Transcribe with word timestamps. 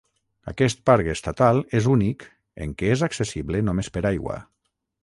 Aquest 0.51 0.79
parc 0.89 1.09
estatal 1.13 1.61
és 1.81 1.91
únic 1.97 2.27
en 2.67 2.75
què 2.81 2.91
és 2.95 3.07
accessible 3.11 3.63
només 3.71 3.97
per 3.99 4.07
aigua. 4.15 4.43